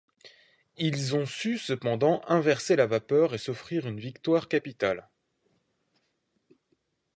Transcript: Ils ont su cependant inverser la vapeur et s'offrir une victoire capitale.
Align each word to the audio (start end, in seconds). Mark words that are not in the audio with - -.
Ils 0.77 1.15
ont 1.15 1.27
su 1.27 1.59
cependant 1.59 2.23
inverser 2.27 2.75
la 2.75 2.87
vapeur 2.87 3.35
et 3.35 3.37
s'offrir 3.37 3.85
une 3.87 3.99
victoire 3.99 4.47
capitale. 4.47 5.07